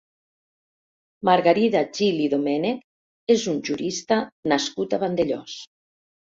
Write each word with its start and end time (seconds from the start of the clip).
Margarida 1.29 1.83
Gil 1.99 2.23
i 2.25 2.31
Domènech 2.33 3.37
és 3.37 3.47
un 3.55 3.63
jurista 3.71 4.21
nascut 4.55 4.99
a 5.01 5.05
Vandellòs. 5.07 5.63